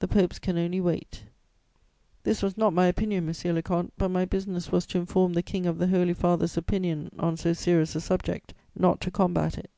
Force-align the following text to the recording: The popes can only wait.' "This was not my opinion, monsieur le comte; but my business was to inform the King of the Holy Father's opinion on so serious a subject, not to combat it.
The 0.00 0.08
popes 0.08 0.40
can 0.40 0.58
only 0.58 0.80
wait.' 0.80 1.22
"This 2.24 2.42
was 2.42 2.56
not 2.58 2.72
my 2.74 2.86
opinion, 2.86 3.26
monsieur 3.26 3.52
le 3.52 3.62
comte; 3.62 3.92
but 3.96 4.08
my 4.08 4.24
business 4.24 4.72
was 4.72 4.86
to 4.86 4.98
inform 4.98 5.34
the 5.34 5.40
King 5.44 5.66
of 5.66 5.78
the 5.78 5.86
Holy 5.86 6.14
Father's 6.14 6.56
opinion 6.56 7.12
on 7.16 7.36
so 7.36 7.52
serious 7.52 7.94
a 7.94 8.00
subject, 8.00 8.54
not 8.74 9.00
to 9.02 9.12
combat 9.12 9.56
it. 9.56 9.70